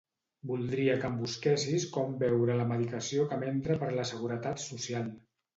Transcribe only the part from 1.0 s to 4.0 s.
que em busquessis com veure la medicació que m'entra per